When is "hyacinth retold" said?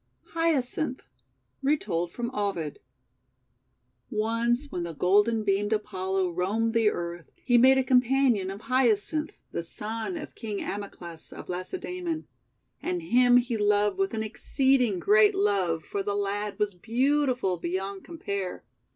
0.33-2.11